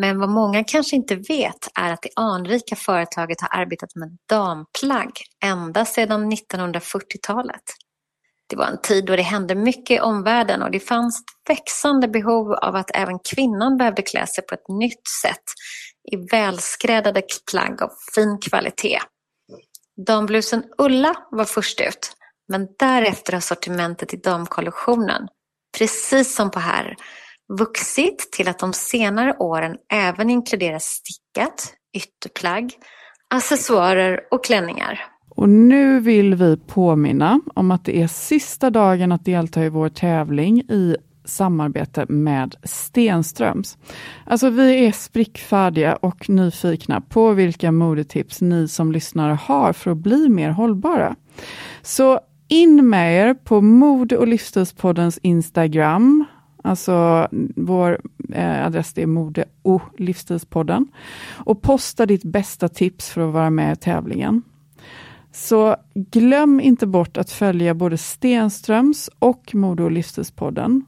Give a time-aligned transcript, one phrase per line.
[0.00, 5.12] Men vad många kanske inte vet är att det anrika företaget har arbetat med damplagg
[5.44, 7.62] ända sedan 1940-talet.
[8.48, 12.08] Det var en tid då det hände mycket i omvärlden och det fanns ett växande
[12.08, 15.44] behov av att även kvinnan behövde klä sig på ett nytt sätt
[16.12, 19.00] i välskräddade plagg av fin kvalitet.
[20.06, 22.12] Damblusen Ulla var först ut,
[22.48, 25.28] men därefter har sortimentet i damkollektionen,
[25.78, 26.96] precis som på herr,
[27.48, 32.72] vuxit till att de senare åren även inkluderar stickat, ytterplagg,
[33.34, 35.00] accessoarer och klänningar.
[35.28, 39.88] Och nu vill vi påminna om att det är sista dagen att delta i vår
[39.88, 43.78] tävling i samarbete med Stenströms.
[44.24, 49.96] Alltså vi är sprickfärdiga och nyfikna på vilka modetips ni som lyssnare har för att
[49.96, 51.16] bli mer hållbara.
[51.82, 56.24] Så in med er på Mode och livsstilspoddens Instagram.
[56.66, 58.00] Alltså vår
[58.32, 60.88] eh, adress är Mode och livsstilspodden.
[61.32, 64.42] Och posta ditt bästa tips för att vara med i tävlingen.
[65.32, 70.84] Så glöm inte bort att följa både Stenströms och Mode och livsstilspodden.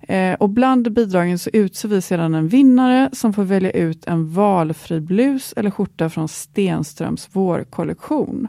[0.00, 4.32] Eh, och bland bidragen så utser vi sedan en vinnare som får välja ut en
[4.32, 8.48] valfri blus eller skjorta från Stenströms vårkollektion.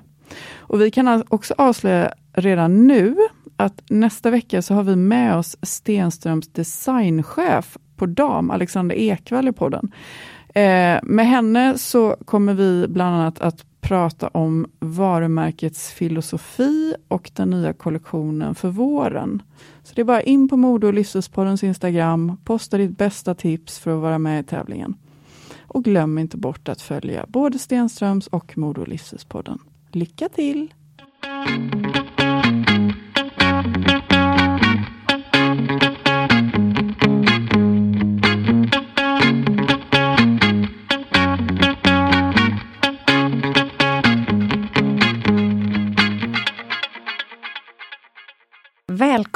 [0.56, 3.16] Och vi kan också avslöja redan nu
[3.64, 9.52] att nästa vecka så har vi med oss Stenströms designchef på dam, Alexander Ekvall i
[9.52, 9.92] podden.
[10.54, 17.50] Eh, med henne så kommer vi bland annat att prata om varumärkets filosofi och den
[17.50, 19.42] nya kollektionen för våren.
[19.84, 23.96] Så det är bara in på Mode och livsstilspoddens Instagram, posta ditt bästa tips för
[23.96, 24.96] att vara med i tävlingen.
[25.62, 29.60] Och glöm inte bort att följa både Stenströms och Mode och livsstilspodden.
[29.92, 30.74] Lycka till!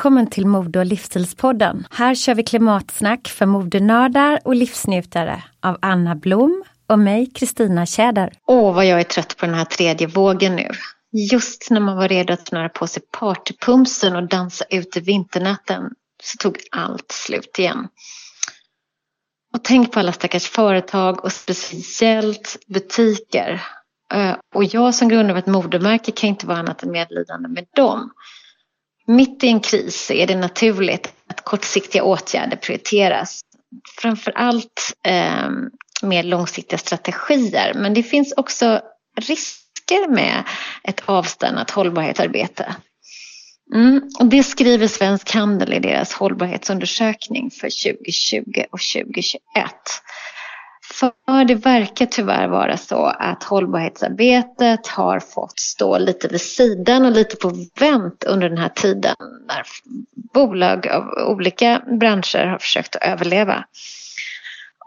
[0.06, 1.88] Välkommen till Mode och livsstilspodden.
[1.92, 8.34] Här kör vi klimatsnack för modenördar och livsnjutare av Anna Blom och mig, Kristina Tjäder.
[8.48, 10.70] Åh, vad jag är trött på den här tredje vågen nu.
[11.32, 15.84] Just när man var redo att snöra på sig partypumsen och dansa ut i vinternatten
[16.24, 17.88] så tog allt slut igen.
[19.54, 23.62] Och tänk på alla stackars företag och speciellt butiker.
[24.14, 28.12] Eh, och jag som grundar ett modemärke kan inte vara annat än medlidande med dem.
[29.08, 33.42] Mitt i en kris är det naturligt att kortsiktiga åtgärder prioriteras.
[33.98, 35.50] Framför allt eh,
[36.02, 37.74] med långsiktiga strategier.
[37.74, 38.82] Men det finns också
[39.22, 40.44] risker med
[40.84, 42.76] ett avstannat hållbarhetsarbete.
[43.74, 49.40] Mm, och det skriver Svensk Handel i deras hållbarhetsundersökning för 2020 och 2021.
[50.94, 57.12] För det verkar tyvärr vara så att hållbarhetsarbetet har fått stå lite vid sidan och
[57.12, 59.16] lite på vänt under den här tiden
[59.48, 59.64] när
[60.34, 63.66] bolag av olika branscher har försökt att överleva.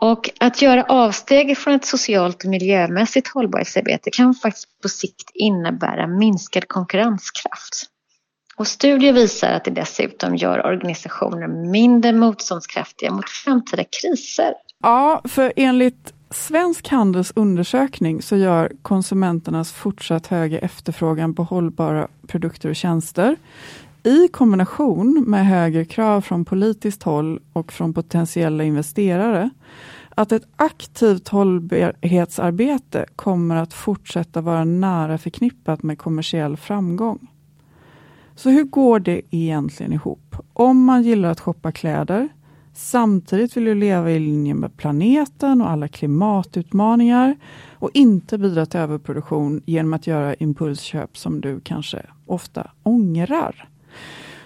[0.01, 6.07] Och att göra avsteg från ett socialt och miljömässigt hållbarhetsarbete kan faktiskt på sikt innebära
[6.07, 7.87] minskad konkurrenskraft.
[8.57, 14.55] Och studier visar att det dessutom gör organisationer mindre motståndskraftiga mot framtida kriser.
[14.83, 22.69] Ja, för enligt Svensk Handels undersökning så gör konsumenternas fortsatt höga efterfrågan på hållbara produkter
[22.69, 23.37] och tjänster
[24.03, 29.51] i kombination med högre krav från politiskt håll och från potentiella investerare
[30.11, 37.31] att ett aktivt hållbarhetsarbete kommer att fortsätta vara nära förknippat med kommersiell framgång.
[38.37, 40.37] Så hur går det egentligen ihop?
[40.53, 42.29] Om man gillar att shoppa kläder,
[42.79, 47.37] samtidigt vill du leva i linje med planeten och alla klimatutmaningar
[47.73, 53.69] och inte bidra till överproduktion genom att göra impulsköp som du kanske ofta ångrar.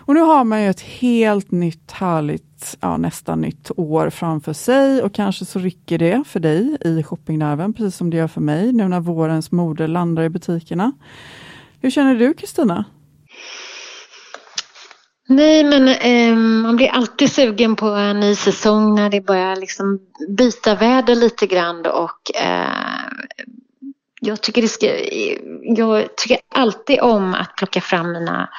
[0.05, 5.03] Och nu har man ju ett helt nytt härligt, ja, nästan nytt år framför sig
[5.03, 8.73] och kanske så rycker det för dig i shoppingnerven, precis som det gör för mig
[8.73, 10.93] nu när vårens mode landar i butikerna.
[11.81, 12.85] Hur känner du Kristina?
[15.37, 20.01] Nej, men eh, man blir alltid sugen på en ny säsong när det börjar liksom
[20.29, 23.03] byta väder lite grann och eh,
[24.21, 24.87] jag tycker, det ska,
[25.63, 28.51] jag tycker alltid om att plocka fram mina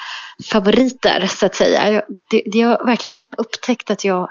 [0.52, 1.92] favoriter så att säga.
[1.92, 4.30] Jag, det, det jag har verkligen upptäckt att jag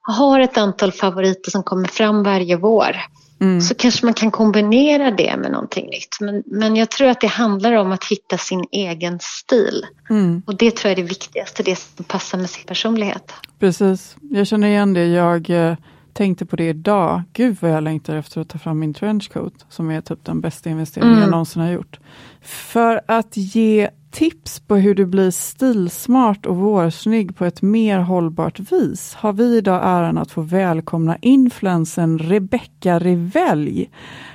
[0.00, 2.96] har ett antal favoriter som kommer fram varje vår.
[3.44, 3.60] Mm.
[3.60, 6.16] Så kanske man kan kombinera det med någonting nytt.
[6.20, 9.86] Men, men jag tror att det handlar om att hitta sin egen stil.
[10.10, 10.42] Mm.
[10.46, 13.32] Och det tror jag är det viktigaste, det som passar med sin personlighet.
[13.58, 15.06] Precis, jag känner igen det.
[15.06, 15.76] Jag eh,
[16.14, 17.22] tänkte på det idag.
[17.32, 20.70] Gud vad jag längtar efter att ta fram min trenchcoat, som är typ den bästa
[20.70, 21.22] investeringen mm.
[21.22, 21.98] jag någonsin har gjort.
[22.42, 28.60] För att ge tips på hur du blir stilsmart och vårsnygg på ett mer hållbart
[28.72, 33.90] vis har vi idag äran att få välkomna influensen Rebecca Rivelj.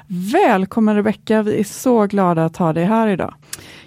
[0.07, 3.33] Välkommen Rebecca, vi är så glada att ha dig här idag.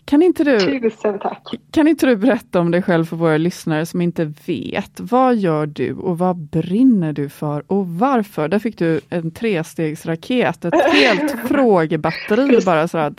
[0.05, 1.55] Kan inte, du, Tusen tack.
[1.71, 5.01] kan inte du berätta om dig själv för våra lyssnare som inte vet.
[5.01, 8.49] Vad gör du och vad brinner du för och varför?
[8.49, 13.15] Där fick du en trestegsraket, ett helt frågebatteri bara sådär.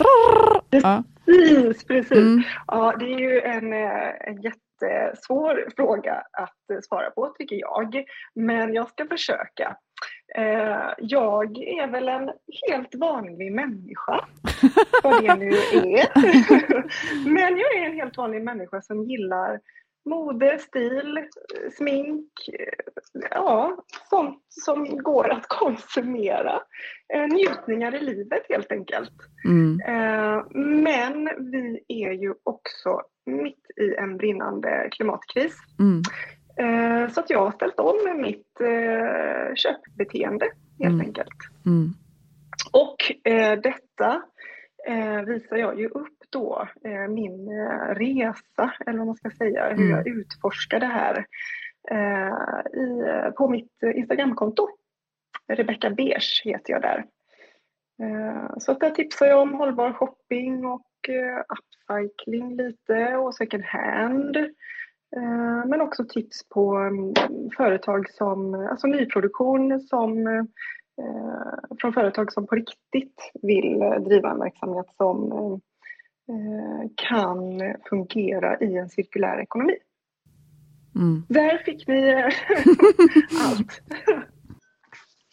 [0.69, 1.03] Ja.
[1.25, 2.11] Precis, precis.
[2.11, 2.43] Mm.
[2.67, 4.41] Ja, det är ju en, eh, en
[4.87, 8.03] jättesvår fråga att svara på tycker jag.
[8.35, 9.77] Men jag ska försöka.
[10.35, 12.31] Eh, jag är väl en
[12.69, 14.25] helt vanlig människa,
[15.03, 16.07] vad det nu är.
[17.29, 19.59] Men jag är en helt vanlig människa som gillar
[20.05, 21.19] mode, stil,
[21.77, 22.31] smink,
[23.31, 23.77] ja,
[24.09, 26.61] sånt som går att konsumera.
[27.13, 29.13] Eh, njutningar i livet helt enkelt.
[29.45, 29.79] Mm.
[29.87, 30.43] Eh,
[30.83, 35.57] men vi är ju också mitt i en brinnande klimatkris.
[35.79, 36.01] Mm.
[36.57, 38.61] Eh, så att jag har ställt om mitt
[39.55, 40.45] köpbeteende
[40.79, 41.05] helt mm.
[41.07, 41.37] enkelt.
[41.65, 41.93] Mm.
[42.71, 42.97] Och
[43.63, 44.21] detta
[45.25, 49.89] visar jag ju upp då eh, min eh, resa, eller vad man ska säga, hur
[49.89, 50.19] jag mm.
[50.19, 51.25] utforskar det här
[51.91, 53.03] eh, i,
[53.37, 54.69] på mitt Instagramkonto.
[55.47, 57.05] Rebecca Beige heter jag där.
[58.57, 61.09] Så att där tipsar jag om hållbar shopping och
[61.49, 64.37] upcycling lite och second hand.
[65.65, 67.13] Men också tips på mm,
[67.57, 70.27] företag som, alltså nyproduktion som
[71.81, 75.61] från företag som på riktigt vill driva en verksamhet som
[76.29, 79.73] Eh, kan fungera i en cirkulär ekonomi.
[80.95, 81.25] Mm.
[81.29, 82.25] Där fick ni eh,
[83.49, 83.81] allt.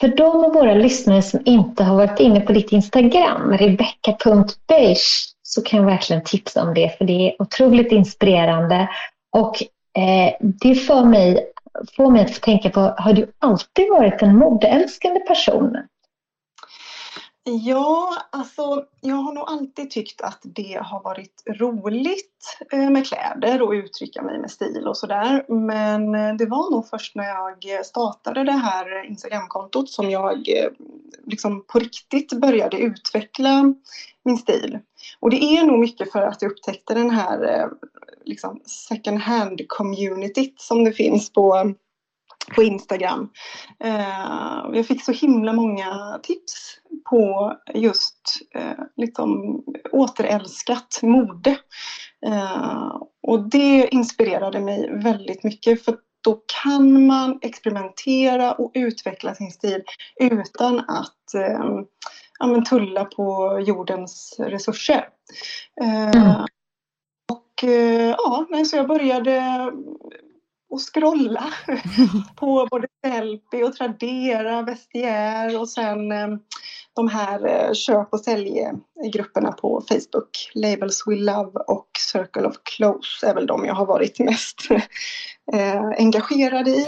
[0.01, 5.63] För de av våra lyssnare som inte har varit inne på ditt Instagram, rebecca.beige, så
[5.63, 8.89] kan jag verkligen tipsa om det, för det är otroligt inspirerande.
[9.31, 9.63] Och
[10.03, 11.53] eh, det får mig,
[11.97, 15.77] får mig att tänka på, har du alltid varit en modeälskande person?
[17.45, 23.63] Ja, alltså jag har nog alltid tyckt att det har varit roligt eh, med kläder
[23.63, 25.45] och uttrycka mig med stil och sådär.
[25.49, 30.71] Men eh, det var nog först när jag startade det här Instagramkontot som jag eh,
[31.27, 33.75] liksom på riktigt började utveckla
[34.25, 34.79] min stil.
[35.21, 37.69] Och det är nog mycket för att jag upptäckte den här
[38.25, 41.75] liksom second hand communityt som det finns på
[42.55, 43.31] på Instagram.
[43.85, 46.79] Eh, jag fick så himla många tips
[47.11, 48.23] på just
[48.55, 51.57] eh, liksom återälskat mode.
[52.27, 59.51] Eh, och det inspirerade mig väldigt mycket för då kan man experimentera och utveckla sin
[59.51, 59.83] stil
[60.21, 61.81] utan att eh,
[62.39, 65.09] ja, tulla på jordens resurser.
[65.83, 66.47] Eh, mm.
[67.33, 69.71] Och eh, ja, så jag började
[70.71, 71.45] och scrolla
[72.37, 76.29] på både Sellpy och Tradera, Vestiaire och sen eh,
[76.95, 80.51] de här eh, köp och säljgrupperna på Facebook.
[80.55, 84.69] Labels We Love och Circle of Close är väl de jag har varit mest
[85.53, 86.87] eh, engagerad i.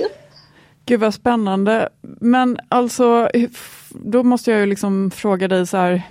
[0.86, 1.88] Gud vad spännande.
[2.20, 3.28] Men alltså,
[3.90, 6.02] då måste jag ju liksom fråga dig så här,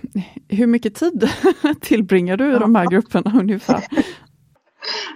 [0.47, 1.29] hur mycket tid
[1.81, 3.83] tillbringar du i de här grupperna ungefär?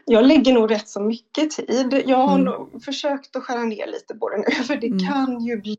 [0.05, 2.03] Jag lägger nog rätt så mycket tid.
[2.05, 2.79] Jag har mm.
[2.79, 4.99] försökt att skära ner lite på det nu för det mm.
[4.99, 5.77] kan ju bli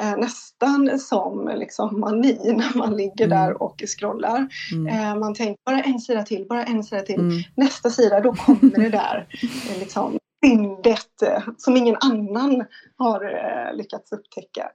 [0.00, 3.38] eh, nästan som liksom mani när man ligger mm.
[3.38, 4.46] där och scrollar.
[4.72, 4.86] Mm.
[4.86, 7.20] Eh, man tänker bara en sida till, bara en sida till.
[7.20, 7.42] Mm.
[7.56, 9.26] Nästa sida, då kommer det där
[9.70, 12.64] eh, liksom, fyndet eh, som ingen annan
[12.98, 14.70] har eh, lyckats upptäcka.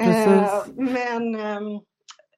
[0.00, 1.80] Eh, men ehm,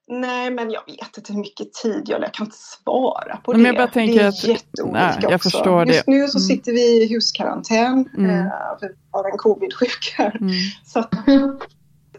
[0.08, 3.62] Nej, men jag vet inte hur mycket tid jag Jag kan inte svara på men
[3.62, 3.68] det.
[3.68, 5.84] Jag det är att, jätteolika jag också.
[5.86, 6.12] Just det.
[6.12, 6.46] nu så mm.
[6.48, 8.30] sitter vi i huskarantän mm.
[8.30, 10.36] eh, för vi har en covid-sjuk här.
[10.40, 10.52] Mm.
[10.84, 11.10] Så att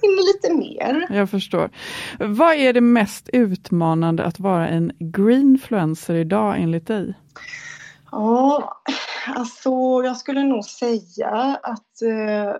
[0.02, 1.08] lite mer.
[1.10, 1.70] Jag förstår.
[2.20, 7.14] Vad är det mest utmanande att vara en greenfluencer idag enligt dig?
[8.12, 8.82] Ja,
[9.36, 9.70] alltså
[10.04, 12.54] jag skulle nog säga att eh,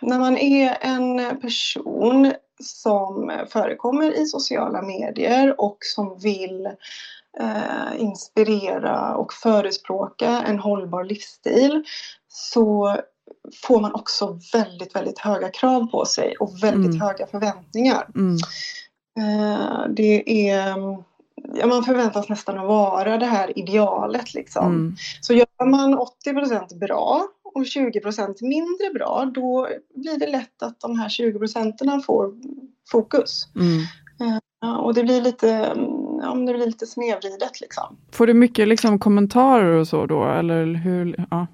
[0.00, 6.66] när man är en person som förekommer i sociala medier och som vill
[7.40, 11.84] eh, inspirera och förespråka en hållbar livsstil
[12.28, 12.96] så
[13.62, 17.00] får man också väldigt, väldigt höga krav på sig och väldigt mm.
[17.00, 18.08] höga förväntningar.
[18.14, 18.36] Mm.
[19.18, 20.76] Eh, det är
[21.54, 24.66] ja, man förväntas nästan att vara det här idealet liksom.
[24.66, 24.96] Mm.
[25.20, 27.22] Så gör man 80% bra
[27.54, 32.34] och 20% mindre bra då blir det lätt att de här 20 procenten får
[32.90, 33.48] fokus.
[33.56, 33.78] Mm.
[34.64, 35.72] Uh, och det blir lite,
[36.22, 37.96] ja, det blir lite snedvridet liksom.
[38.12, 41.26] Får du mycket liksom, kommentarer och så då eller hur?
[41.30, 41.46] Ja.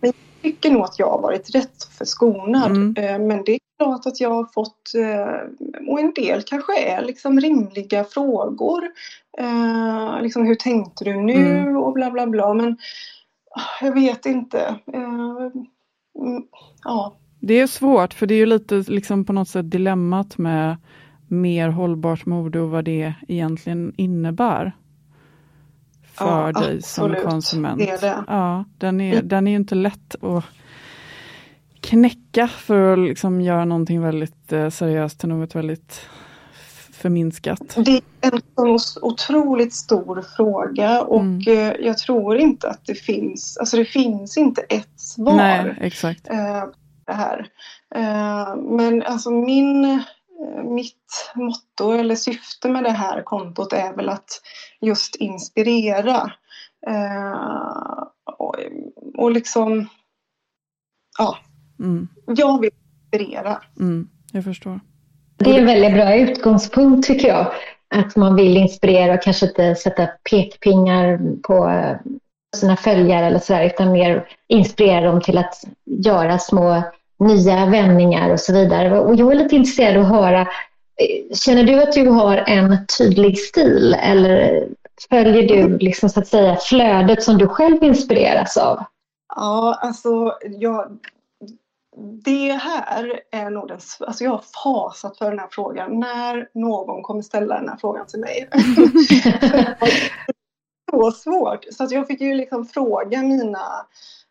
[0.00, 2.70] Jag tycker nog att jag har varit rätt förskonad.
[2.70, 2.88] Mm.
[2.88, 7.02] Uh, men det är klart att jag har fått, uh, och en del kanske är
[7.02, 8.82] liksom rimliga frågor.
[10.22, 11.76] liksom hur tänkte du nu mm.
[11.76, 12.54] och bla bla bla.
[12.54, 12.76] Men
[13.80, 14.78] jag vet inte.
[14.92, 16.42] Mm,
[16.84, 17.16] ja.
[17.40, 20.76] Det är svårt för det är ju lite liksom på något sätt dilemmat med
[21.28, 24.72] mer hållbart mode och vad det egentligen innebär
[26.12, 26.84] för ja, dig absolut.
[26.84, 27.78] som konsument.
[27.78, 28.24] Det är det.
[28.26, 29.28] Ja, den är, mm.
[29.28, 30.44] den är inte lätt att
[31.80, 36.00] knäcka för att liksom göra någonting väldigt eh, seriöst till något väldigt
[37.06, 37.76] förminskat.
[37.76, 41.40] Det är en otroligt stor fråga och mm.
[41.48, 45.36] Eh, jag tror inte att det finns, alltså det finns inte ett svar.
[45.36, 46.28] Nej, exakt.
[46.30, 46.64] Eh,
[47.06, 47.48] det här.
[47.94, 50.02] Eh, men alltså min,
[50.64, 54.40] mitt motto eller syfte med det här kontot är väl att
[54.80, 56.32] just inspirera.
[58.38, 58.54] Och,
[59.14, 59.88] och liksom,
[61.18, 61.38] ja.
[61.78, 62.08] Mm.
[62.26, 62.70] Jag vill
[63.02, 63.62] inspirera.
[63.80, 64.80] Mm, jag förstår.
[65.36, 67.46] Det är en väldigt bra utgångspunkt tycker jag.
[67.94, 71.84] Att man vill inspirera och kanske inte sätta pekpingar på
[72.56, 76.82] sina följare eller sådär utan mer inspirera dem till att göra små
[77.18, 79.00] nya vändningar och så vidare.
[79.00, 80.48] Och jag är lite intresserad av att höra,
[81.34, 84.68] känner du att du har en tydlig stil eller
[85.10, 88.84] följer du liksom så att säga flödet som du själv inspireras av?
[89.36, 90.98] Ja, alltså jag,
[92.24, 96.00] det här är nog den, alltså jag har fasat för den här frågan.
[96.00, 98.48] När någon kommer ställa den här frågan till mig.
[100.90, 101.64] så svårt.
[101.70, 103.86] Så att jag fick ju liksom fråga mina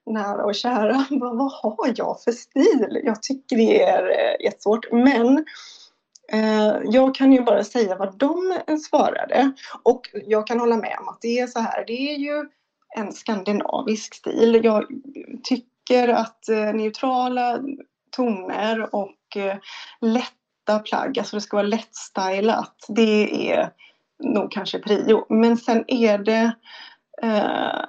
[0.05, 1.05] nära och kära.
[1.10, 3.01] Vad, vad har jag för stil?
[3.03, 4.91] Jag tycker det är eh, jättesvårt.
[4.91, 5.45] Men
[6.31, 9.51] eh, jag kan ju bara säga vad de svarade.
[9.84, 11.84] Och jag kan hålla med om att det är så här.
[11.88, 12.45] Det är ju
[12.98, 14.62] en skandinavisk stil.
[14.63, 14.86] Jag
[15.43, 17.59] tycker tycker att eh, neutrala
[18.15, 19.57] toner och eh,
[20.01, 23.69] lätta plagg, alltså det ska vara lättstylat, det är
[24.23, 25.25] nog kanske prio.
[25.29, 26.51] Men sen är det
[27.21, 27.81] eh,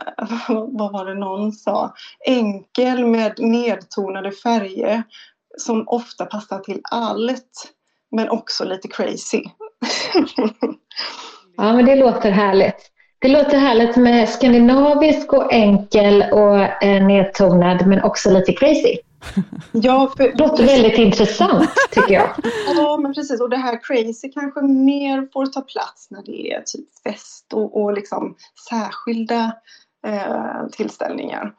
[0.68, 1.94] vad var det någon sa?
[2.26, 5.02] Enkel med nedtonade färger
[5.58, 7.72] som ofta passar till allt
[8.10, 9.42] men också lite crazy.
[11.56, 12.95] ja men det låter härligt.
[13.18, 18.96] Det låter härligt med skandinavisk och enkel och eh, nedtonad men också lite crazy.
[19.73, 20.25] Ja, för...
[20.25, 22.30] Det låter väldigt intressant tycker jag.
[22.76, 23.40] Ja, men precis.
[23.40, 27.82] Och det här crazy kanske mer får ta plats när det är typ fest och,
[27.82, 28.37] och liksom
[28.68, 29.52] särskilda
[30.06, 31.52] eh, tillställningar.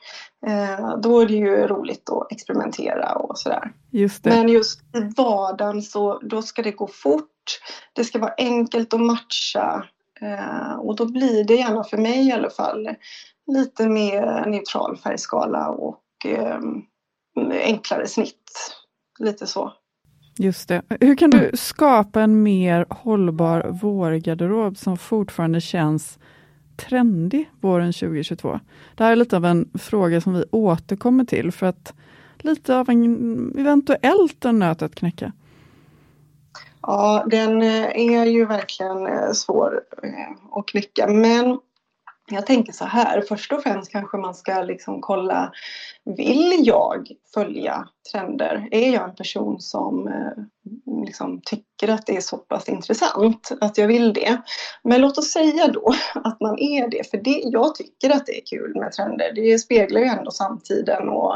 [0.48, 3.72] Eh, då är det ju roligt att experimentera och sådär.
[3.92, 4.30] Just det.
[4.30, 7.60] Men just i vardagen så då ska det gå fort.
[7.94, 9.84] Det ska vara enkelt att matcha
[10.22, 12.90] Eh, och då blir det gärna för mig i alla fall
[13.48, 16.60] lite mer neutral färgskala och eh,
[17.52, 18.74] enklare snitt.
[19.20, 19.74] Lite så.
[20.40, 20.82] Just det.
[21.02, 26.20] Hur kan du skapa en mer hållbar vårgarderob som fortfarande känns
[26.76, 28.60] trendig våren 2022?
[28.96, 31.94] Det här är lite av en fråga som vi återkommer till för att
[32.38, 35.32] lite av en eventuellt en nöt att knäcka.
[36.88, 41.60] Ja, den eh, är ju verkligen eh, svår eh, att knäcka men
[42.30, 45.52] jag tänker så här, först och främst kanske man ska liksom kolla,
[46.18, 48.68] vill jag följa trender?
[48.72, 50.10] Är jag en person som
[51.06, 54.42] liksom tycker att det är så pass intressant att jag vill det?
[54.84, 58.38] Men låt oss säga då att man är det, för det, jag tycker att det
[58.38, 59.32] är kul med trender.
[59.36, 61.36] Det speglar ju ändå samtiden och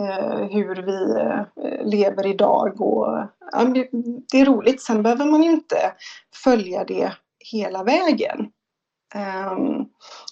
[0.00, 3.06] Eh, hur vi eh, lever idag och
[3.52, 3.64] ja,
[4.30, 4.82] det är roligt.
[4.82, 5.92] Sen behöver man ju inte
[6.44, 7.12] följa det
[7.52, 8.50] hela vägen.
[9.14, 9.84] Ehm,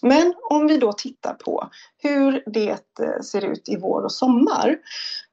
[0.03, 1.69] men om vi då tittar på
[2.03, 2.71] hur det
[3.03, 4.77] eh, ser ut i vår och sommar.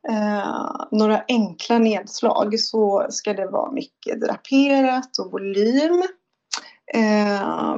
[0.10, 6.04] Eh, några enkla nedslag så ska det vara mycket draperat och volym.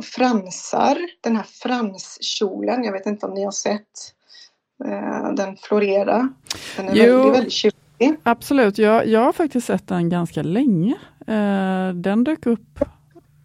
[0.04, 4.17] Fransar, den här franskjolen, jag vet inte om ni har sett
[5.36, 6.30] den florera.
[6.78, 8.18] Den är jo, väldigt, väldigt tjusig.
[8.24, 10.96] Absolut, jag, jag har faktiskt sett den ganska länge.
[11.94, 12.80] den dök upp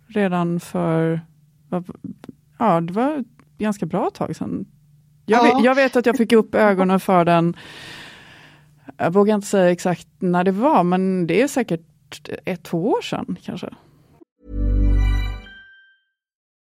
[0.09, 1.21] redan för
[2.59, 3.27] ja, det var ett
[3.59, 4.67] ganska bra tag sedan.
[5.27, 5.55] Jag, ja.
[5.55, 7.57] vet, jag vet att jag fick upp ögonen för den,
[8.97, 11.81] jag vågar inte säga exakt när det var, men det är säkert
[12.45, 13.71] ett, två år sedan kanske.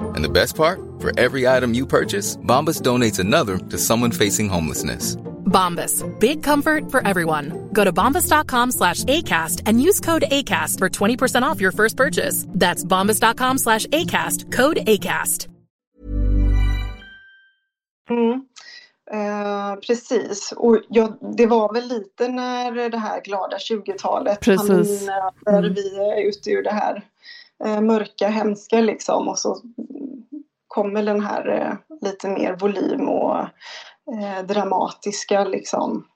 [0.00, 0.80] And the best part?
[0.98, 5.16] For every item you purchase, Bombas donates another to someone facing homelessness.
[5.46, 7.70] Bombas, big comfort for everyone.
[7.72, 12.44] Go to bombas.com slash ACAST and use code ACAST for 20% off your first purchase.
[12.48, 15.48] That's bombas.com slash ACAST, code ACAST.
[18.10, 18.40] Mm.
[19.10, 25.06] Eh, precis, och jag, det var väl lite när det här glada 20-talet, precis.
[25.46, 25.74] när mm.
[25.74, 27.04] vi är ute ur det här
[27.64, 29.62] eh, mörka, hemska liksom och så
[30.66, 33.38] kommer den här eh, lite mer volym och
[34.14, 36.06] eh, dramatiska liksom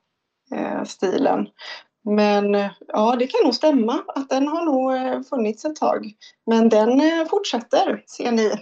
[0.55, 1.46] eh, stilen.
[2.05, 6.12] Men ja, det kan nog stämma att den har nog funnits ett tag.
[6.46, 7.00] Men den
[7.31, 8.52] fortsätter, ser ni.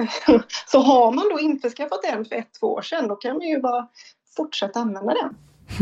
[0.66, 3.60] Så har man då införskaffat den för ett, två år sedan, då kan man ju
[3.60, 3.88] bara
[4.36, 5.34] fortsätta använda den.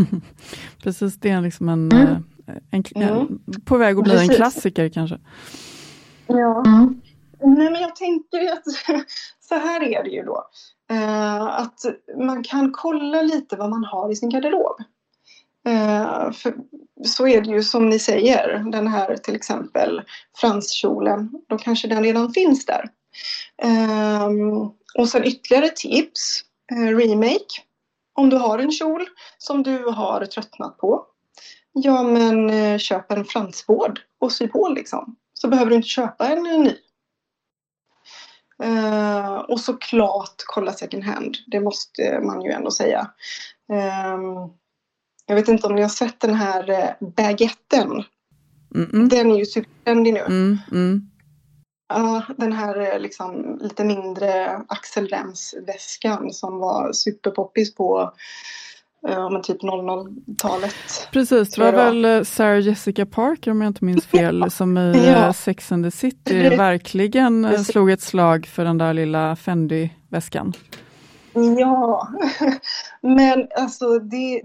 [0.83, 2.07] Precis, det är liksom en, mm.
[2.47, 3.39] Eh, en, en mm.
[3.65, 4.31] på väg att bli Precis.
[4.31, 5.19] en klassiker kanske.
[6.29, 6.65] Ja.
[6.67, 7.01] Mm.
[7.41, 8.65] Nej, men jag tänker att
[9.41, 10.49] så här är det ju då.
[10.91, 11.81] Eh, att
[12.19, 14.81] man kan kolla lite vad man har i sin garderob.
[15.67, 16.55] Eh, för,
[17.07, 20.03] så är det ju som ni säger, den här till exempel
[20.37, 22.91] franskjolen, då kanske den redan finns där.
[23.63, 24.29] Eh,
[24.99, 26.41] och sen ytterligare tips,
[26.73, 27.63] eh, remake.
[28.15, 29.07] Om du har en kjol
[29.39, 31.05] som du har tröttnat på,
[31.73, 35.17] ja men eh, köp en fransvård och sy på liksom.
[35.41, 36.77] Så behöver du inte köpa en ny.
[38.65, 41.37] Uh, och såklart kolla second hand.
[41.47, 43.11] Det måste man ju ändå säga.
[43.69, 44.53] Um,
[45.27, 47.91] jag vet inte om ni har sett den här uh, baguetten.
[48.75, 49.09] Mm -mm.
[49.09, 50.21] Den är ju supertrendig nu.
[50.21, 51.11] Mm, mm.
[51.89, 58.13] Ja, den här liksom lite mindre axelremsväskan som var superpoppis på
[59.03, 60.75] ja, men typ 00-talet.
[61.13, 64.93] Precis, det var väl eh, Sarah Jessica Parker om jag inte minns fel som i
[65.07, 65.27] ja.
[65.27, 67.67] Eh, Sex and the City verkligen eh, Precis.
[67.67, 70.53] slog ett slag för den där lilla Fendi-väskan.
[71.59, 72.09] Ja,
[73.03, 74.43] men alltså det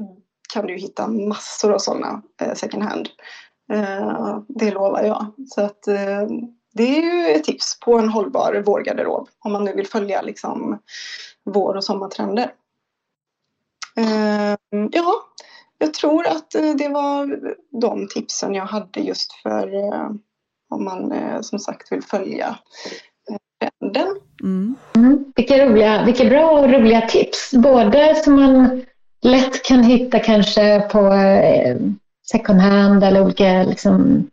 [0.54, 3.10] kan du hitta massor av sådana eh, second hand.
[3.74, 5.34] Eh, det lovar jag.
[5.50, 6.28] Så att eh,
[6.74, 10.80] det är ju ett tips på en hållbar vårgarderob om man nu vill följa liksom
[11.44, 12.52] vår och sommartrender.
[13.98, 14.56] Eh,
[14.92, 15.14] ja,
[15.78, 17.40] jag tror att eh, det var
[17.82, 20.10] de tipsen jag hade just för eh,
[20.70, 22.58] om man som sagt vill följa
[23.60, 24.08] trenden.
[24.44, 24.76] Mm.
[24.96, 25.32] Mm.
[25.36, 27.52] Vilka, roliga, vilka bra och roliga tips.
[27.54, 28.82] Både som man
[29.22, 31.14] lätt kan hitta kanske på
[32.32, 34.28] second hand eller olika liksom,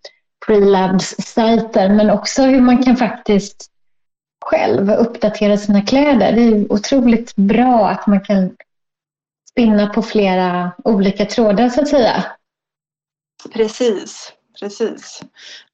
[0.46, 3.70] pre-labs-sajter men också hur man kan faktiskt
[4.44, 6.32] själv uppdatera sina kläder.
[6.32, 8.50] Det är otroligt bra att man kan
[9.50, 12.24] spinna på flera olika trådar så att säga.
[13.52, 15.22] Precis, precis.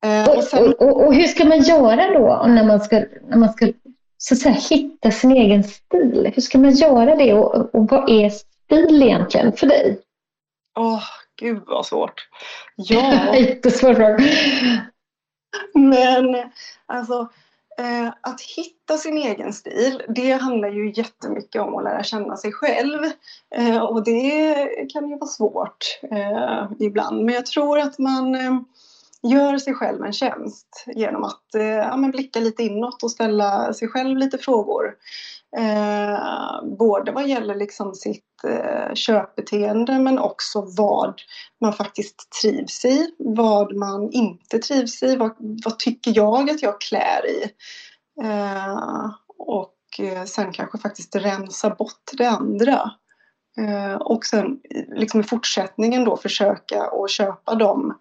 [0.05, 0.65] Eh, och, sen...
[0.65, 3.73] och, och, och, hur ska man göra då när man ska, när man ska
[4.19, 6.33] så att säga, hitta sin egen stil?
[6.35, 9.99] Hur ska man göra det och, och vad är stil egentligen för dig?
[10.79, 11.03] Åh, oh,
[11.41, 12.29] gud vad svårt.
[12.77, 13.37] Ja.
[13.37, 14.19] Jättesvår fråga.
[15.75, 16.51] Men
[16.87, 17.29] alltså
[17.79, 22.53] Eh, att hitta sin egen stil, det handlar ju jättemycket om att lära känna sig
[22.53, 23.05] själv.
[23.55, 24.55] Eh, och det
[24.93, 27.25] kan ju vara svårt eh, ibland.
[27.25, 28.61] Men jag tror att man eh,
[29.29, 33.73] gör sig själv en tjänst genom att eh, ja, men blicka lite inåt och ställa
[33.73, 34.95] sig själv lite frågor.
[35.57, 36.19] Eh,
[36.79, 41.15] både vad gäller liksom sitt eh, köpbeteende men också vad
[41.61, 46.81] man faktiskt trivs i, vad man inte trivs i, vad, vad tycker jag att jag
[46.81, 47.43] klär i?
[48.23, 52.91] Eh, och eh, sen kanske faktiskt rensa bort det andra.
[53.59, 54.61] Eh, och sen
[54.97, 57.97] liksom i fortsättningen då försöka att köpa dem eh,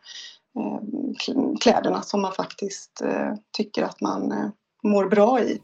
[1.62, 4.50] kläderna som man faktiskt eh, tycker att man eh,
[4.84, 5.62] mår bra i.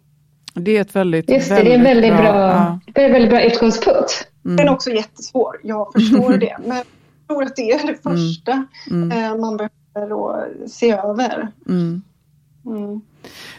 [0.54, 2.80] Det är ett väldigt, Just det, väldigt det är en väldigt bra, bra ja.
[2.94, 4.28] det är en väldigt bra utgångspunkt.
[4.46, 4.58] Mm.
[4.58, 6.58] Den är också jättesvår, jag förstår det.
[6.66, 6.86] Men jag
[7.28, 8.18] tror att det är det mm.
[8.18, 9.12] första mm.
[9.12, 9.42] Mm.
[9.42, 11.52] man behöver se över.
[11.70, 12.02] Mm.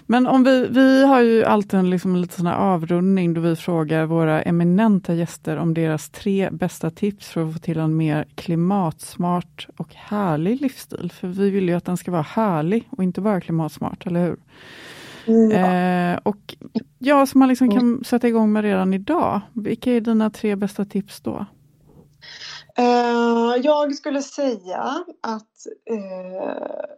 [0.06, 4.06] Men om vi, vi har ju alltid en liksom lite sån avrundning då vi frågar
[4.06, 9.68] våra eminenta gäster om deras tre bästa tips för att få till en mer klimatsmart
[9.76, 11.12] och härlig livsstil.
[11.12, 14.38] För vi vill ju att den ska vara härlig och inte bara klimatsmart, eller hur?
[15.26, 16.56] Eh, och
[16.98, 19.40] ja, som man liksom kan sätta igång med redan idag.
[19.52, 21.46] Vilka är dina tre bästa tips då?
[22.78, 26.52] Uh, jag skulle säga att uh,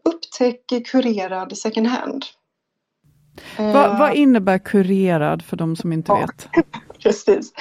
[0.05, 2.25] upptäck kurerad second hand.
[3.61, 6.49] Uh, Va, vad innebär kurerad för de som inte vet?
[7.03, 7.53] Precis.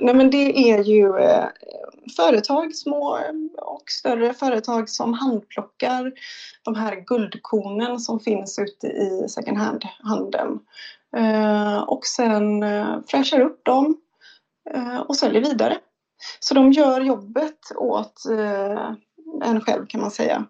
[0.00, 1.12] nej men det är ju
[2.16, 3.18] företag, små
[3.56, 6.12] och större företag som handplockar
[6.64, 10.60] de här guldkornen som finns ute i second hand-handeln.
[11.16, 13.96] Eh, och sen eh, fräschar upp dem
[14.74, 15.78] eh, och säljer vidare.
[16.40, 18.22] Så de gör jobbet åt
[19.44, 20.44] en själv kan man säga.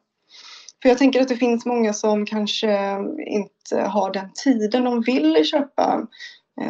[0.85, 5.45] För jag tänker att det finns många som kanske inte har den tiden de vill
[5.45, 6.07] köpa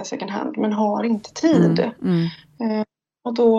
[0.04, 1.90] second hand men har inte tid.
[2.02, 2.28] Mm,
[2.60, 2.84] mm.
[3.24, 3.58] Och då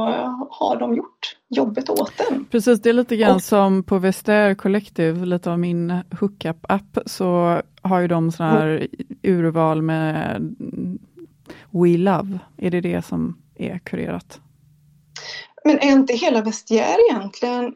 [0.50, 2.46] har de gjort jobbet åt den.
[2.46, 7.62] Precis, det är lite grann och, som på Vestair Collective, lite av min hookup-app, så
[7.82, 8.88] har ju de sådana här
[9.24, 10.56] urval med
[11.72, 12.39] We Love.
[12.58, 14.41] Är det det som är kurerat?
[15.63, 17.74] Men är inte hela Vestiaire egentligen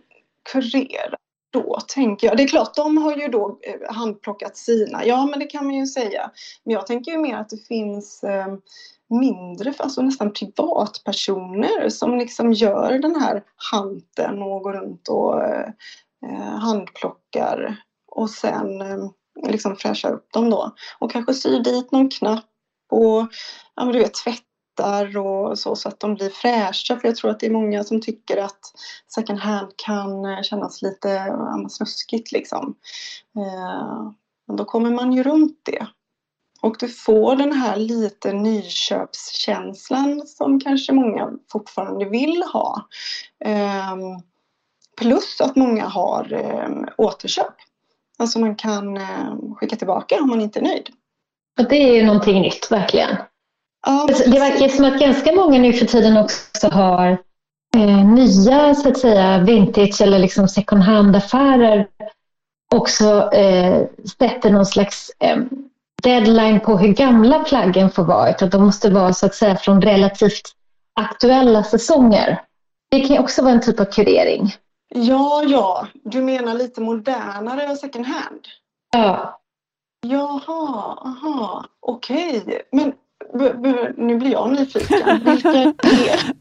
[0.51, 1.19] kurerat?
[1.51, 5.39] Då tänker jag, det är klart de har ju då eh, handplockat sina, ja men
[5.39, 6.31] det kan man ju säga.
[6.63, 8.47] Men jag tänker ju mer att det finns eh,
[9.09, 15.69] mindre, alltså nästan privatpersoner som liksom gör den här hanten och går runt och eh,
[16.25, 19.09] eh handplockar och sen eh,
[19.47, 20.75] liksom fräschar upp dem då.
[20.99, 22.45] Och kanske syr dit någon knapp
[22.91, 23.27] och
[23.75, 24.48] ja, men du vet, tvättar
[24.79, 26.99] tvättar och så, så att de blir fräscha.
[26.99, 28.59] För jag tror att det är många som tycker att
[29.15, 31.35] second hand kan eh, kännas lite
[31.69, 32.75] snuskigt liksom.
[33.37, 34.11] Eh,
[34.47, 35.87] men då kommer man ju runt det.
[36.61, 42.87] Och du får den här lite nyköpskänslan som kanske många fortfarande vill ha.
[43.45, 43.99] Ehm,
[44.97, 47.53] plus att många har ehm, återköp.
[48.17, 50.89] Alltså man kan eh, skicka tillbaka om man inte är nöjd.
[51.59, 53.15] Och det är ju någonting nytt, verkligen.
[53.85, 57.17] Ja, det verkar som att ganska många nu för tiden också har
[57.75, 61.87] eh, nya så att säga vintage eller liksom second hand-affärer
[62.75, 63.87] också eh,
[64.19, 65.37] sätter någon slags eh,
[66.03, 68.29] deadline på hur gamla plaggen får vara.
[68.29, 70.55] Att de måste vara så att säga från relativt
[70.95, 72.41] aktuella säsonger.
[72.91, 74.53] Det kan också vara en typ av kurering.
[74.95, 75.87] Ja, ja.
[76.03, 78.41] Du menar lite modernare second hand?
[78.91, 79.39] Ja.
[80.01, 82.37] Jaha, aha, okej.
[82.37, 82.61] Okay.
[82.71, 82.93] Men
[83.97, 85.19] nu blir jag nyfiken.
[85.25, 85.73] Vilka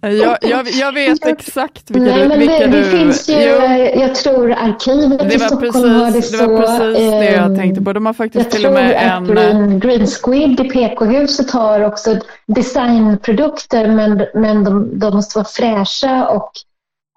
[0.00, 2.28] är jag, jag, jag vet exakt vilka Nej, du...
[2.28, 4.00] Men vilka det, du, det finns ju, jo.
[4.00, 6.36] jag tror arkivet det i Stockholm precis, har det så.
[6.36, 7.92] Det var precis det jag tänkte på.
[7.92, 9.26] De har faktiskt jag till och med en...
[9.26, 15.38] Jag tror att Green Squid i PK-huset har också designprodukter men, men de, de måste
[15.38, 16.52] vara fräscha och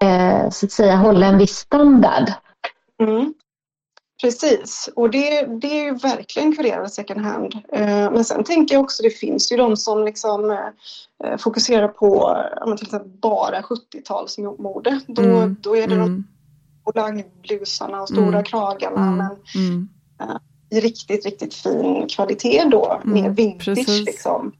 [0.08, 2.32] eh, så att säga hålla en viss standard.
[3.04, 3.34] Mm.
[4.22, 7.56] Precis, och det, det är ju verkligen kurerade second hand.
[7.74, 10.52] Eh, men sen tänker jag också, det finns ju de som liksom
[11.24, 12.38] eh, fokuserar på
[12.78, 15.00] till exempel bara 70-talsmode.
[15.08, 15.56] Då, mm.
[15.62, 16.24] då är det mm.
[16.86, 18.44] de langblusarna och stora mm.
[18.44, 19.18] kragarna mm.
[19.18, 19.90] men mm.
[20.22, 20.38] Eh,
[20.78, 24.06] i riktigt, riktigt fin kvalitet då, mer mm, vintage Precis.
[24.06, 24.52] liksom.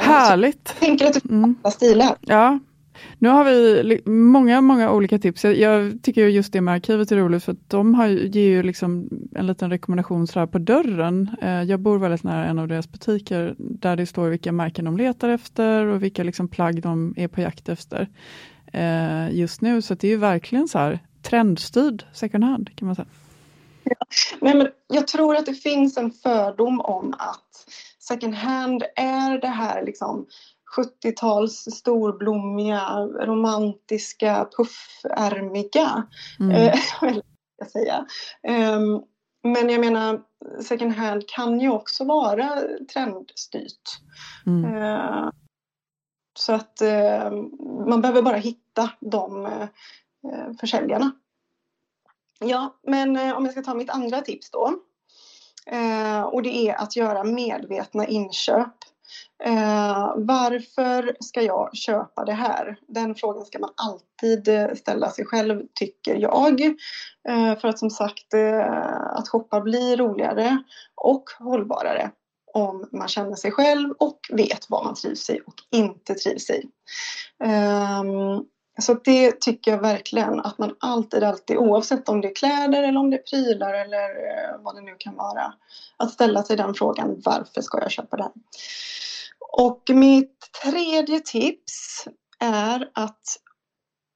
[0.00, 0.68] Härligt!
[0.68, 2.16] Så jag tänker att det finns alla stilar.
[2.20, 2.58] Ja,
[3.18, 5.44] nu har vi många, många olika tips.
[5.44, 8.62] Jag, jag tycker just det med arkivet är roligt för att de har, ger ju
[8.62, 11.30] liksom en liten rekommendation så på dörren.
[11.42, 14.96] Eh, jag bor väldigt nära en av deras butiker där det står vilka märken de
[14.96, 18.08] letar efter och vilka liksom plagg de är på jakt efter
[18.72, 19.82] eh, just nu.
[19.82, 23.08] Så det är ju verkligen så här trendstyrd second hand kan man säga.
[23.84, 24.06] Ja.
[24.40, 27.66] Nej, men jag tror att det finns en fördom om att
[27.98, 30.26] second hand är det här liksom
[30.76, 36.06] 70-tals storblommiga, romantiska, puffärmiga.
[36.40, 36.50] Mm.
[36.52, 36.78] Eh,
[37.56, 38.06] jag säga.
[38.48, 39.02] Um,
[39.42, 40.22] men jag menar,
[40.62, 42.60] second hand kan ju också vara
[42.92, 44.00] trendstyrt.
[44.46, 44.74] Mm.
[44.74, 45.30] Uh,
[46.38, 47.30] så att uh,
[47.88, 49.48] man behöver bara hitta de
[50.60, 51.12] försäljarna.
[52.40, 54.78] Ja, men om jag ska ta mitt andra tips då.
[56.32, 58.74] och det är att göra medvetna inköp.
[59.44, 62.78] Eh, varför ska jag köpa det här?
[62.88, 66.60] Den frågan ska man alltid eh, ställa sig själv, tycker jag.
[67.28, 70.62] Eh, för att som sagt, eh, att shoppa blir roligare
[70.94, 72.10] och hållbarare
[72.52, 76.62] om man känner sig själv och vet vad man trivs i och inte trivs i.
[77.44, 78.46] Um,
[78.80, 83.00] så det tycker jag verkligen att man alltid, alltid oavsett om det är kläder eller
[83.00, 85.54] om det är prylar eller eh, vad det nu kan vara.
[85.96, 88.30] Att ställa sig den frågan, varför ska jag köpa den?
[89.58, 92.04] Och mitt tredje tips
[92.38, 93.22] är att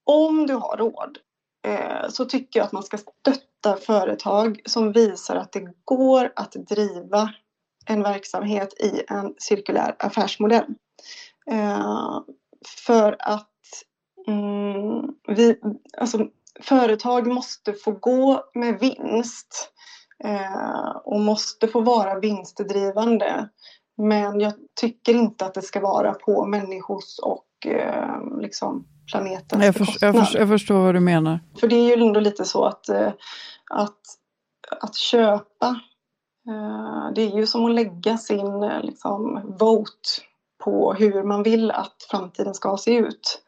[0.06, 1.18] om du har råd
[1.66, 6.52] eh, så tycker jag att man ska stötta företag som visar att det går att
[6.52, 7.34] driva
[7.86, 10.74] en verksamhet i en cirkulär affärsmodell.
[11.50, 12.20] Eh,
[12.86, 13.50] för att
[14.26, 15.61] mm, vi,
[15.98, 16.26] alltså,
[16.61, 19.72] företag måste få gå med vinst
[20.24, 23.48] eh, och måste få vara vinstdrivande.
[23.96, 29.74] Men jag tycker inte att det ska vara på människors och eh, liksom planetens jag,
[29.74, 31.40] för, jag, för, jag, förstår vad du menar.
[31.61, 33.12] För det är ju ändå lite så att, eh,
[33.70, 34.00] att,
[34.80, 35.80] att köpa
[36.48, 40.09] eh, det är ju som att lägga sin eh, liksom, vote
[40.64, 43.42] på hur man vill att framtiden ska se ut.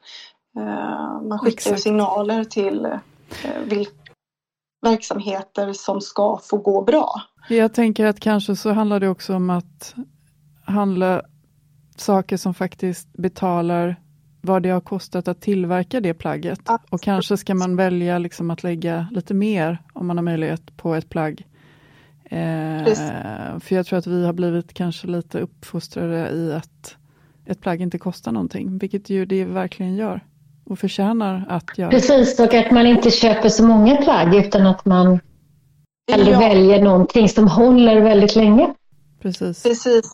[0.57, 1.83] Eh, man skickar Exakt.
[1.83, 3.93] signaler till eh, vilka
[4.83, 7.23] verksamheter som ska få gå bra.
[7.49, 9.95] Jag tänker att kanske så handlar det också om att
[10.65, 11.23] handla
[11.97, 13.97] saker som faktiskt betalar
[14.41, 16.61] vad det har kostat att tillverka det plagget.
[16.65, 16.93] Absolut.
[16.93, 20.95] Och kanske ska man välja liksom att lägga lite mer, om man har möjlighet, på
[20.95, 21.47] ett plagg.
[22.25, 22.85] Eh,
[23.61, 26.97] för jag tror att vi har blivit kanske lite uppfostrade i att
[27.47, 30.21] ett plagg inte kostar någonting, vilket ju det verkligen gör.
[30.65, 31.91] Och förtjänar att göra.
[31.91, 35.21] Precis, och att man inte köper så många plagg utan att man
[36.13, 36.39] hellre ja.
[36.39, 38.75] väljer någonting som håller väldigt länge.
[39.23, 39.63] Precis.
[39.63, 40.13] Precis.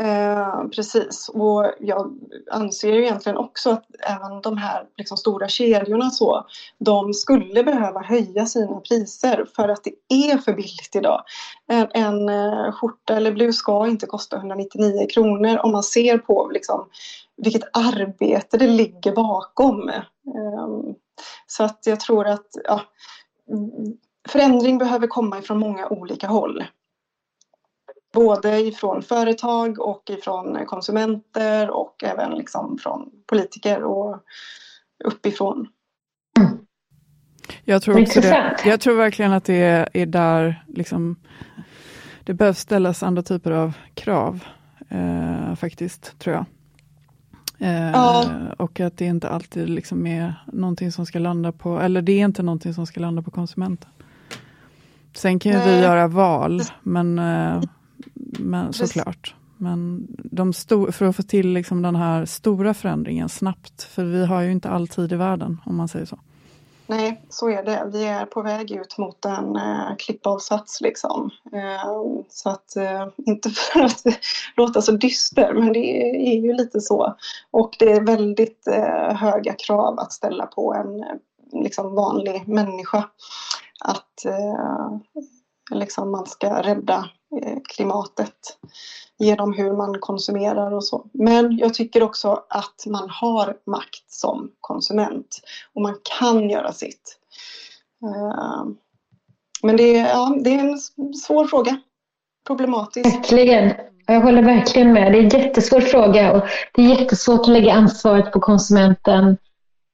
[0.00, 2.18] Eh, precis, och jag
[2.50, 6.46] anser ju egentligen också att även de här liksom, stora kedjorna så,
[6.78, 9.92] de skulle behöva höja sina priser för att det
[10.30, 11.22] är för billigt idag.
[11.68, 16.50] En, en uh, skjorta eller blus ska inte kosta 199 kronor om man ser på
[16.52, 16.88] liksom,
[17.38, 19.90] vilket arbete det ligger bakom.
[20.34, 20.94] Um,
[21.46, 22.82] så att jag tror att ja,
[24.28, 26.64] förändring behöver komma ifrån många olika håll.
[28.12, 34.22] Både ifrån företag och ifrån konsumenter och även liksom från politiker och
[35.04, 35.68] uppifrån.
[37.64, 38.56] Jag tror, också det.
[38.64, 41.16] jag tror verkligen att det är där liksom,
[42.24, 44.44] det behövs ställas andra typer av krav.
[44.88, 46.44] Eh, faktiskt, tror jag.
[47.58, 48.30] Eh, ja.
[48.56, 52.24] Och att det inte alltid liksom är någonting som ska landa på, eller det är
[52.24, 53.90] inte någonting som ska landa på konsumenten.
[55.14, 57.62] Sen kan ju vi göra val, men eh,
[58.38, 59.34] men, såklart.
[59.56, 64.26] Men de stor, för att få till liksom den här stora förändringen snabbt, för vi
[64.26, 66.18] har ju inte all tid i världen om man säger så.
[66.90, 67.90] Nej, så är det.
[67.92, 71.30] Vi är på väg ut mot en eh, klippavsats liksom.
[71.52, 74.02] Eh, så att, eh, inte för att
[74.56, 77.16] låta så dyster, men det är ju lite så.
[77.50, 83.08] Och det är väldigt eh, höga krav att ställa på en eh, liksom vanlig människa.
[83.84, 84.98] Att eh,
[85.70, 87.10] liksom man ska rädda
[87.68, 88.58] klimatet
[89.18, 91.06] genom hur man konsumerar och så.
[91.12, 95.40] Men jag tycker också att man har makt som konsument
[95.74, 97.18] och man kan göra sitt.
[98.02, 98.64] Eh,
[99.62, 100.78] men det är, ja, det är en
[101.14, 101.80] svår fråga.
[102.46, 103.16] Problematisk.
[103.16, 103.72] Verkligen.
[104.06, 105.12] Jag håller verkligen med.
[105.12, 109.36] Det är en jättesvår fråga och det är jättesvårt att lägga ansvaret på konsumenten.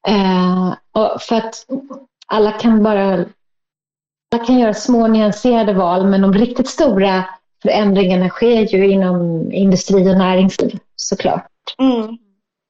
[0.09, 1.67] Eh, och för att
[2.27, 3.25] alla kan bara
[4.35, 7.25] alla kan göra små nyanserade val men de riktigt stora
[7.65, 11.51] förändringarna sker ju inom industri och näringsliv såklart.
[11.79, 12.19] Mm.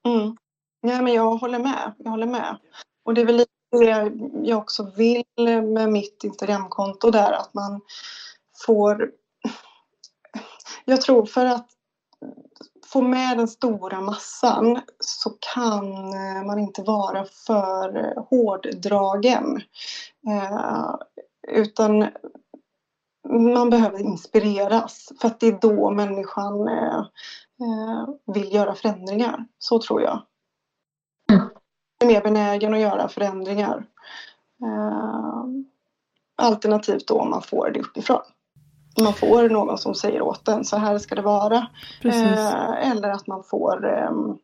[0.07, 0.37] Mm.
[0.81, 1.93] Ja, men jag håller med.
[1.97, 2.57] Jag håller med.
[3.05, 4.11] Och det är väl lite det
[4.43, 5.23] jag också vill
[5.63, 7.81] med mitt Instagramkonto där att man
[8.65, 9.11] får...
[10.85, 11.67] Jag tror för att
[12.85, 16.09] få med den stora massan så kan
[16.47, 19.61] man inte vara för hårddragen.
[20.27, 20.95] Eh,
[21.47, 22.07] utan
[23.39, 26.99] man behöver inspireras för att det är då människan eh,
[27.61, 29.45] eh, vill göra förändringar.
[29.57, 30.21] Så tror jag.
[31.31, 31.49] Mm.
[31.99, 33.85] Är mer benägen att göra förändringar.
[34.61, 35.45] Eh,
[36.35, 38.21] alternativt då om man får det uppifrån.
[39.01, 41.67] Man får någon som säger åt en så här ska det vara.
[42.03, 44.37] Eh, eller att man får ehm,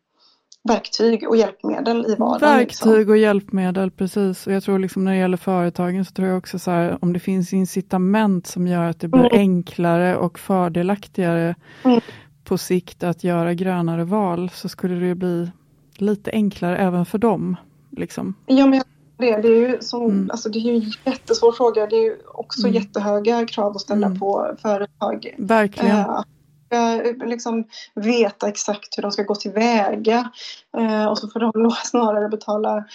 [0.63, 2.58] verktyg och hjälpmedel i vardagen.
[2.58, 3.10] Verktyg liksom.
[3.10, 4.47] och hjälpmedel, precis.
[4.47, 7.13] Och jag tror liksom när det gäller företagen så tror jag också så här, om
[7.13, 9.39] det finns incitament som gör att det blir mm.
[9.39, 12.02] enklare och fördelaktigare mm.
[12.43, 15.52] på sikt att göra grönare val så skulle det bli
[15.97, 17.56] lite enklare även för dem.
[17.97, 18.34] Liksom.
[18.45, 18.82] Ja, men
[19.17, 20.30] det, det är ju som, mm.
[20.32, 21.88] alltså det är ju en jättesvår fråga.
[21.88, 22.74] Det är ju också mm.
[22.74, 24.19] jättehöga krav att ställa mm.
[24.19, 25.36] på företag.
[25.38, 26.06] Verkligen.
[26.72, 27.64] Äh, liksom
[27.96, 30.32] veta exakt hur de ska gå tillväga.
[30.78, 32.86] Eh, och så får de snarare betala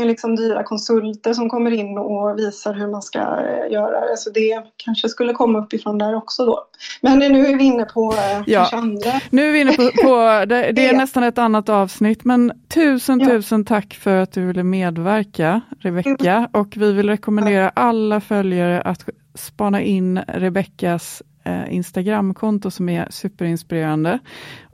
[0.00, 4.10] liksom dyra konsulter som kommer in och visar hur man ska eh, göra.
[4.10, 6.64] Alltså det kanske skulle komma uppifrån där också då.
[7.00, 8.68] Men nu är vi inne på eh, ja.
[8.72, 9.10] andra.
[9.30, 13.20] Nu är vi inne på, på det, det, är nästan ett annat avsnitt, men tusen
[13.20, 13.26] ja.
[13.26, 16.48] tusen tack för att du ville medverka, Rebecka.
[16.52, 24.18] Och vi vill rekommendera alla följare att spana in Rebeckas eh, Instagramkonto som är superinspirerande.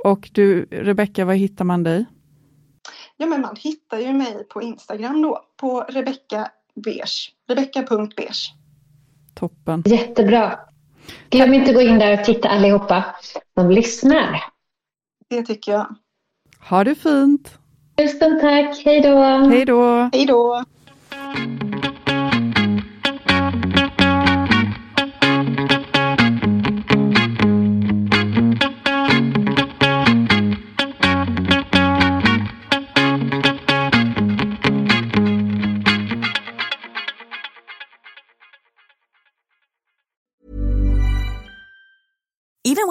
[0.04, 2.06] Och du, Rebecka, var hittar man dig?
[3.16, 7.34] Ja, men man hittar ju mig på Instagram då, på Rebecka Beige.
[7.48, 8.54] Rebecka.beige.
[9.34, 9.82] Toppen.
[9.86, 10.58] Jättebra.
[11.30, 13.04] Glöm inte att gå in där och titta allihopa
[13.54, 14.44] som lyssnar.
[15.28, 15.94] Det tycker jag.
[16.68, 17.58] Ha det fint.
[17.96, 18.82] Tusen tack.
[18.84, 19.22] Hej då.
[19.22, 20.10] Hej då.
[20.12, 20.64] Hej då.